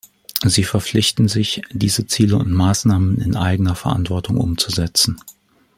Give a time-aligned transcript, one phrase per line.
[0.43, 5.21] Sie verpflichten sich, diese Ziele und Maßnahmen in eigener Verantwortung umzusetzen.